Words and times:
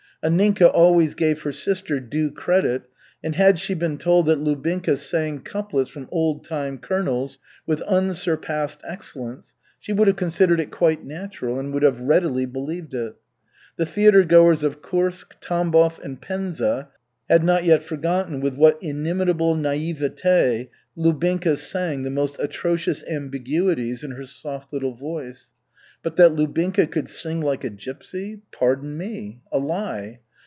Anninka 0.23 0.67
always 0.71 1.15
gave 1.15 1.41
her 1.41 1.51
sister 1.51 1.99
due 1.99 2.29
credit, 2.29 2.83
and 3.23 3.33
had 3.33 3.57
she 3.57 3.73
been 3.73 3.97
told 3.97 4.27
that 4.27 4.37
Lubinka 4.37 4.95
sang 4.97 5.39
couplets 5.39 5.89
from 5.89 6.07
Old 6.11 6.43
time 6.43 6.77
Colonels 6.77 7.39
with 7.65 7.81
unsurpassed 7.87 8.81
excellence, 8.87 9.55
she 9.79 9.91
would 9.91 10.07
have 10.07 10.17
considered 10.17 10.59
it 10.59 10.69
quite 10.69 11.03
natural 11.03 11.57
and 11.59 11.73
would 11.73 11.81
have 11.81 12.01
readily 12.01 12.45
believed 12.45 12.93
it. 12.93 13.15
The 13.77 13.85
theatergoers 13.85 14.63
of 14.63 14.83
Kursk, 14.83 15.41
Tambov 15.41 15.97
and 16.03 16.21
Penza 16.21 16.89
had 17.27 17.43
not 17.43 17.63
yet 17.63 17.81
forgotten 17.81 18.41
with 18.41 18.53
what 18.53 18.77
inimitable 18.79 19.55
naïveté 19.55 20.69
Lubinka 20.95 21.57
sang 21.57 22.03
the 22.03 22.09
most 22.11 22.37
atrocious 22.37 23.03
ambiguities 23.05 24.03
in 24.03 24.11
her 24.11 24.25
soft 24.25 24.71
little 24.71 24.93
voice. 24.93 25.49
But 26.03 26.15
that 26.15 26.31
Lubinka 26.33 26.87
could 26.87 27.07
sing 27.07 27.41
like 27.41 27.63
a 27.63 27.69
gypsy 27.69 28.39
pardon 28.51 28.97
me! 28.97 29.41
A 29.51 29.59
lie! 29.59 30.21